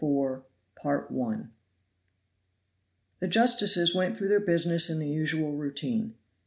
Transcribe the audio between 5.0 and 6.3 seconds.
usual routine.